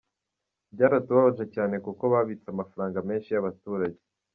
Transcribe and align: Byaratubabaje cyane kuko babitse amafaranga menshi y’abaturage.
Byaratubabaje 0.73 1.45
cyane 1.55 1.75
kuko 1.85 2.03
babitse 2.13 2.47
amafaranga 2.49 2.97
menshi 3.09 3.29
y’abaturage. 3.31 4.01